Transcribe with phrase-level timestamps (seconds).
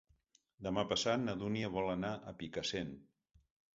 [0.67, 2.95] Demà passat na Dúnia vol anar a Picassent.